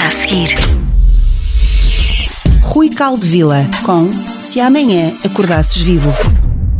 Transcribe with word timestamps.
Já 0.00 0.06
a 0.06 0.10
seguir. 0.12 0.54
Rui 2.62 2.88
Caldevila 2.88 3.68
com 3.84 4.10
Se 4.10 4.58
Amanhã 4.58 5.12
Acordasses 5.22 5.82
Vivo. 5.82 6.10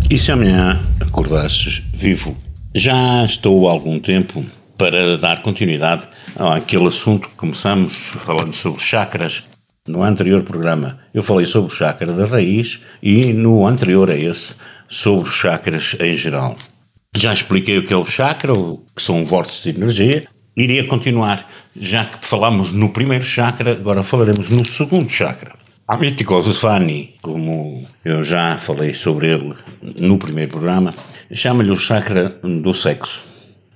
E 0.09 0.19
se 0.19 0.33
amanhã 0.33 0.81
acordasses 0.99 1.83
vivo? 1.93 2.35
Já 2.75 3.23
estou 3.27 3.69
há 3.69 3.73
algum 3.73 4.01
tempo 4.01 4.43
para 4.79 5.19
dar 5.19 5.43
continuidade 5.43 6.09
àquele 6.35 6.87
assunto 6.87 7.29
que 7.29 7.35
começamos 7.35 7.93
falando 8.21 8.55
sobre 8.55 8.81
chakras. 8.81 9.43
No 9.87 10.03
anterior 10.03 10.43
programa 10.43 10.99
eu 11.13 11.23
falei 11.23 11.47
sobre 11.47 11.71
o 11.71 11.77
chakra 11.77 12.15
da 12.15 12.25
raiz 12.25 12.81
e 13.03 13.35
no 13.35 13.67
anterior 13.67 14.11
a 14.11 14.17
esse 14.17 14.55
sobre 14.89 15.29
os 15.29 15.35
chakras 15.35 15.95
em 16.01 16.17
geral. 16.17 16.57
Já 17.15 17.35
expliquei 17.35 17.77
o 17.77 17.87
que 17.87 17.93
é 17.93 17.97
o 17.97 18.07
chakra, 18.07 18.55
que 18.97 19.03
são 19.03 19.27
vórtices 19.27 19.65
de 19.65 19.71
energia. 19.71 20.27
Iria 20.57 20.85
continuar, 20.85 21.49
já 21.75 22.05
que 22.05 22.27
falámos 22.27 22.73
no 22.73 22.89
primeiro 22.89 23.25
chakra, 23.25 23.73
agora 23.73 24.03
falaremos 24.03 24.51
no 24.51 24.65
segundo 24.67 25.09
chakra. 25.09 25.53
Amítico 25.87 26.41
Zufani, 26.43 27.15
como 27.21 27.85
eu 28.05 28.23
já 28.23 28.57
falei 28.59 28.95
sobre 28.95 29.29
ele 29.29 29.55
no 29.99 30.19
primeiro 30.19 30.53
programa, 30.53 30.95
chama-lhe 31.33 31.71
o 31.71 31.77
chakra 31.77 32.29
do 32.43 32.73
sexo. 32.75 33.21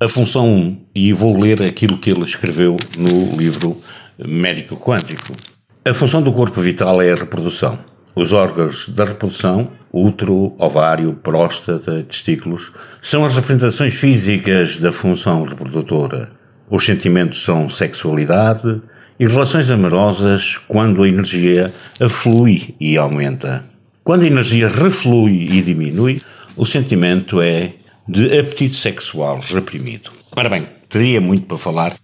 A 0.01 0.09
função 0.09 0.49
1, 0.49 0.77
e 0.95 1.13
vou 1.13 1.41
ler 1.41 1.63
aquilo 1.63 1.99
que 1.99 2.11
ele 2.11 2.25
escreveu 2.25 2.77
no 2.99 3.37
livro 3.37 3.81
Médico 4.19 4.77
Quântico. 4.77 5.33
A 5.85 5.95
função 5.95 6.23
do 6.23 6.33
corpo 6.33 6.61
vital 6.61 7.01
é 7.01 7.13
a 7.13 7.17
reprodução. 7.17 7.79
Os 8.15 8.33
órgãos 8.33 8.89
da 8.89 9.05
reprodução, 9.05 9.71
útero, 9.93 10.55
ovário, 10.59 11.15
próstata, 11.15 12.03
testículos, 12.05 12.73
são 13.03 13.25
as 13.25 13.35
representações 13.35 13.95
físicas 13.95 14.79
da 14.79 14.93
função 14.93 15.43
reprodutora. 15.43 16.31
Os 16.71 16.85
sentimentos 16.85 17.43
são 17.45 17.69
sexualidade, 17.69 18.81
e 19.19 19.27
relações 19.27 19.71
amorosas 19.71 20.59
quando 20.67 21.03
a 21.03 21.09
energia 21.09 21.73
aflui 22.01 22.75
e 22.81 22.97
aumenta. 22.97 23.65
Quando 24.03 24.23
a 24.23 24.27
energia 24.27 24.69
reflui 24.69 25.47
e 25.51 25.63
diminui, 25.63 26.21
o 26.57 26.67
sentimento 26.67 27.41
é 27.41 27.73
de 28.09 28.27
apetite 28.39 28.75
sexual 28.75 29.41
reprimido. 29.41 30.11
Ora 30.37 30.49
bem, 30.49 30.67
teria 30.89 31.21
muito 31.21 31.47
para 31.47 31.59
falar. 31.59 31.95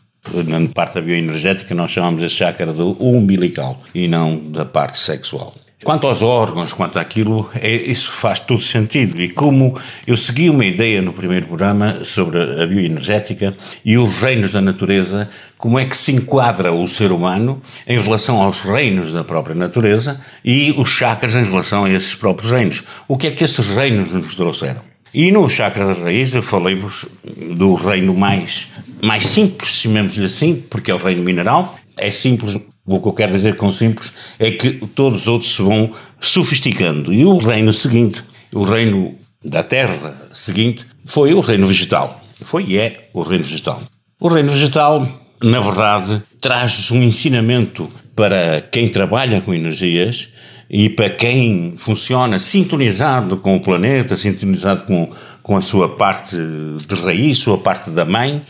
Na 0.47 0.69
parte 0.69 0.95
da 0.95 1.01
bioenergética, 1.01 1.75
nós 1.75 1.91
chamamos 1.91 2.23
esse 2.23 2.34
chácara 2.34 2.73
do 2.73 2.93
umbilical 3.03 3.83
e 3.95 4.06
não 4.06 4.37
da 4.37 4.67
parte 4.67 4.99
sexual. 4.99 5.55
Quanto 5.83 6.06
aos 6.06 6.20
órgãos, 6.20 6.75
quanto 6.75 6.98
àquilo, 6.98 7.48
é, 7.55 7.70
isso 7.70 8.12
faz 8.12 8.39
todo 8.39 8.61
sentido. 8.61 9.20
E 9.20 9.31
como 9.31 9.81
eu 10.06 10.14
segui 10.14 10.50
uma 10.50 10.64
ideia 10.64 11.00
no 11.00 11.11
primeiro 11.11 11.47
programa 11.47 12.05
sobre 12.05 12.39
a 12.39 12.67
bioenergética 12.67 13.56
e 13.83 13.97
os 13.97 14.19
reinos 14.19 14.53
da 14.53 14.61
natureza, 14.61 15.31
como 15.56 15.78
é 15.78 15.87
que 15.87 15.97
se 15.97 16.12
enquadra 16.12 16.70
o 16.70 16.87
ser 16.87 17.12
humano 17.12 17.62
em 17.87 17.98
relação 17.98 18.42
aos 18.42 18.61
reinos 18.61 19.14
da 19.14 19.25
própria 19.25 19.55
natureza 19.55 20.20
e 20.45 20.75
os 20.77 20.91
chakras 20.91 21.34
em 21.34 21.45
relação 21.45 21.84
a 21.84 21.91
esses 21.91 22.15
próprios 22.15 22.53
reinos. 22.53 22.83
O 23.09 23.17
que 23.17 23.28
é 23.28 23.31
que 23.31 23.42
esses 23.42 23.75
reinos 23.75 24.12
nos 24.12 24.34
trouxeram? 24.34 24.83
E 25.15 25.33
no 25.33 25.48
chakra 25.48 25.87
da 25.87 25.94
raiz 25.94 26.34
eu 26.34 26.42
falei-vos 26.42 27.06
do 27.56 27.75
reino 27.75 28.15
mais, 28.15 28.69
mais 29.03 29.27
simples, 29.27 29.70
chamemos-lhe 29.70 30.27
assim, 30.27 30.62
porque 30.69 30.91
é 30.91 30.94
o 30.94 30.98
reino 30.98 31.22
mineral. 31.22 31.77
É 31.97 32.11
simples 32.11 32.56
o 32.97 33.01
que 33.01 33.07
eu 33.07 33.13
quero 33.13 33.33
dizer 33.33 33.57
com 33.57 33.71
simples 33.71 34.13
é 34.37 34.51
que 34.51 34.73
todos 34.95 35.23
os 35.23 35.29
outros 35.29 35.55
se 35.55 35.63
vão 35.63 35.93
sofisticando. 36.21 37.15
E 37.15 37.25
o 37.25 37.39
reino 37.39 37.73
seguinte, 37.73 38.25
o 38.53 38.65
reino 38.65 39.15
da 39.45 39.63
terra 39.63 40.13
seguinte, 40.33 40.85
foi 41.05 41.33
o 41.33 41.39
reino 41.41 41.69
vegetal. 41.69 42.21
Foi 42.43 42.65
e 42.65 42.79
é 42.79 43.09
o 43.15 43.23
reino 43.23 43.45
vegetal. 43.45 43.81
O 44.19 44.27
reino 44.27 44.51
vegetal, 44.51 45.07
na 45.41 45.61
verdade, 45.61 46.21
traz 46.41 46.91
um 46.91 47.01
ensinamento 47.01 47.89
para 48.17 48.61
quem 48.61 48.89
trabalha 48.89 49.41
com 49.41 49.55
energias 49.55 50.29
e 50.69 50.89
para 50.91 51.11
quem 51.11 51.77
funciona 51.79 52.41
sintonizado 52.41 53.37
com 53.37 53.55
o 53.55 53.61
planeta, 53.61 54.17
sintonizado 54.17 54.83
com, 54.83 55.09
com 55.45 55.56
a 55.56 55.62
sua 55.62 55.97
parte 55.97 56.37
de 56.37 56.95
raiz, 56.97 57.39
sua 57.39 57.56
parte 57.56 57.91
da 57.91 58.05
mãe. 58.05 58.43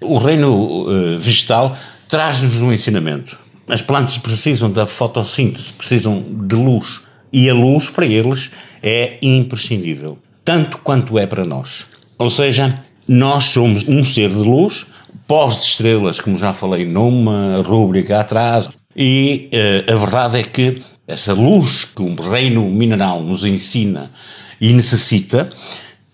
O 0.00 0.18
reino 0.18 0.52
uh, 0.52 1.18
vegetal 1.18 1.76
traz-nos 2.08 2.60
um 2.60 2.72
ensinamento 2.72 3.43
as 3.68 3.82
plantas 3.82 4.18
precisam 4.18 4.70
da 4.70 4.86
fotossíntese, 4.86 5.72
precisam 5.72 6.22
de 6.22 6.54
luz. 6.54 7.02
E 7.32 7.48
a 7.50 7.54
luz, 7.54 7.90
para 7.90 8.06
eles, 8.06 8.50
é 8.82 9.18
imprescindível. 9.22 10.18
Tanto 10.44 10.78
quanto 10.78 11.18
é 11.18 11.26
para 11.26 11.44
nós. 11.44 11.86
Ou 12.18 12.30
seja, 12.30 12.80
nós 13.08 13.44
somos 13.46 13.86
um 13.88 14.04
ser 14.04 14.30
de 14.30 14.36
luz, 14.36 14.86
pós 15.26 15.56
de 15.56 15.62
estrelas, 15.62 16.20
como 16.20 16.36
já 16.36 16.52
falei 16.52 16.84
numa 16.84 17.62
rúbrica 17.62 18.20
atrás. 18.20 18.68
E 18.94 19.50
uh, 19.52 19.92
a 19.92 19.96
verdade 19.96 20.38
é 20.38 20.42
que 20.42 20.82
essa 21.06 21.32
luz 21.32 21.84
que 21.84 22.02
o 22.02 22.14
reino 22.14 22.62
mineral 22.70 23.22
nos 23.22 23.44
ensina 23.44 24.10
e 24.60 24.72
necessita, 24.72 25.50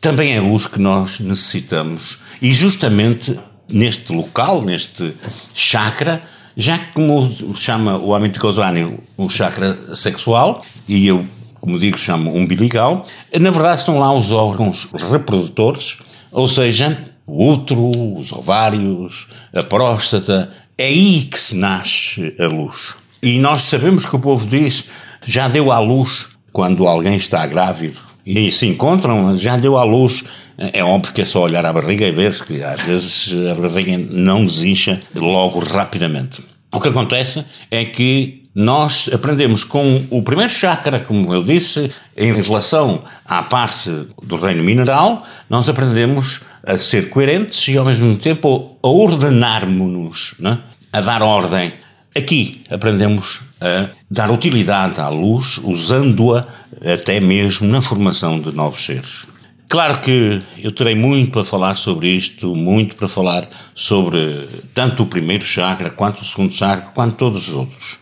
também 0.00 0.34
é 0.34 0.40
luz 0.40 0.66
que 0.66 0.80
nós 0.80 1.20
necessitamos. 1.20 2.20
E 2.40 2.52
justamente 2.52 3.38
neste 3.70 4.12
local, 4.12 4.62
neste 4.62 5.14
chakra, 5.54 6.22
já 6.56 6.78
que, 6.78 6.92
como 6.92 7.30
chama 7.54 7.96
o 7.98 8.14
Amit 8.14 8.38
Goswami 8.38 8.98
o 9.16 9.28
chakra 9.28 9.76
sexual, 9.94 10.64
e 10.88 11.06
eu, 11.06 11.24
como 11.60 11.78
digo, 11.78 11.98
chamo 11.98 12.34
umbilical, 12.34 13.06
na 13.38 13.50
verdade 13.50 13.80
estão 13.80 13.98
lá 13.98 14.12
os 14.12 14.32
órgãos 14.32 14.88
reprodutores, 15.10 15.98
ou 16.32 16.46
seja, 16.46 17.10
o 17.26 17.50
útero, 17.50 17.90
os 18.18 18.32
ovários, 18.32 19.28
a 19.54 19.62
próstata, 19.62 20.52
é 20.76 20.86
aí 20.86 21.22
que 21.22 21.38
se 21.38 21.54
nasce 21.54 22.34
a 22.40 22.46
luz. 22.46 22.96
E 23.22 23.38
nós 23.38 23.62
sabemos 23.62 24.06
que 24.06 24.16
o 24.16 24.18
povo 24.18 24.46
diz, 24.46 24.84
já 25.24 25.46
deu 25.46 25.70
à 25.70 25.78
luz 25.78 26.28
quando 26.52 26.86
alguém 26.86 27.16
está 27.16 27.46
grávido, 27.46 27.98
e 28.24 28.50
se 28.50 28.66
encontram, 28.66 29.36
já 29.36 29.56
deu 29.56 29.76
à 29.76 29.84
luz 29.84 30.24
é 30.72 30.84
óbvio 30.84 31.14
que 31.14 31.22
é 31.22 31.24
só 31.24 31.42
olhar 31.42 31.64
à 31.64 31.72
barriga 31.72 32.06
e 32.06 32.12
ver 32.12 32.38
que 32.44 32.62
às 32.62 32.82
vezes 32.82 33.34
a 33.50 33.54
barriga 33.54 33.96
não 34.10 34.44
desincha 34.44 35.00
logo 35.14 35.58
rapidamente. 35.60 36.42
O 36.70 36.78
que 36.80 36.88
acontece 36.88 37.44
é 37.70 37.84
que 37.84 38.40
nós 38.54 39.08
aprendemos 39.12 39.64
com 39.64 40.04
o 40.10 40.22
primeiro 40.22 40.52
chakra, 40.52 41.00
como 41.00 41.32
eu 41.32 41.42
disse, 41.42 41.90
em 42.16 42.32
relação 42.32 43.02
à 43.24 43.42
parte 43.42 43.90
do 44.22 44.36
reino 44.36 44.62
mineral, 44.62 45.24
nós 45.48 45.68
aprendemos 45.68 46.40
a 46.66 46.76
ser 46.76 47.08
coerentes 47.08 47.66
e 47.68 47.78
ao 47.78 47.84
mesmo 47.84 48.16
tempo 48.18 48.76
a 48.82 48.88
ordenarmos-nos, 48.88 50.34
né? 50.38 50.58
a 50.92 51.00
dar 51.00 51.22
ordem. 51.22 51.72
Aqui 52.14 52.62
aprendemos 52.70 53.40
a 53.60 53.88
dar 54.10 54.30
utilidade 54.30 55.00
à 55.00 55.08
luz, 55.08 55.58
usando-a 55.62 56.44
até 56.92 57.20
mesmo 57.20 57.66
na 57.68 57.80
formação 57.80 58.40
de 58.40 58.52
novos 58.52 58.84
seres. 58.84 59.26
Claro 59.70 60.00
que 60.00 60.42
eu 60.58 60.72
terei 60.72 60.96
muito 60.96 61.30
para 61.30 61.44
falar 61.44 61.76
sobre 61.76 62.08
isto, 62.08 62.56
muito 62.56 62.96
para 62.96 63.06
falar 63.06 63.48
sobre 63.72 64.48
tanto 64.74 65.04
o 65.04 65.06
primeiro 65.06 65.44
chakra, 65.44 65.88
quanto 65.88 66.22
o 66.22 66.24
segundo 66.24 66.52
chakra, 66.52 66.90
quanto 66.92 67.14
todos 67.14 67.46
os 67.46 67.54
outros. 67.54 68.00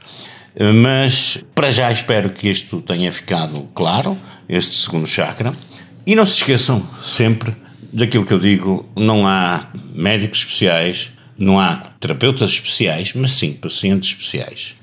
Mas 0.82 1.44
para 1.54 1.70
já 1.70 1.92
espero 1.92 2.30
que 2.30 2.48
isto 2.48 2.80
tenha 2.80 3.12
ficado 3.12 3.68
claro, 3.74 4.16
este 4.48 4.74
segundo 4.76 5.06
chakra. 5.06 5.52
E 6.06 6.14
não 6.14 6.24
se 6.24 6.36
esqueçam 6.36 6.82
sempre 7.02 7.54
daquilo 7.92 8.24
que 8.24 8.32
eu 8.32 8.38
digo: 8.38 8.88
não 8.96 9.26
há 9.26 9.68
médicos 9.92 10.38
especiais, 10.38 11.10
não 11.36 11.60
há 11.60 11.92
terapeutas 12.00 12.48
especiais, 12.48 13.12
mas 13.12 13.32
sim 13.32 13.52
pacientes 13.52 14.08
especiais. 14.08 14.74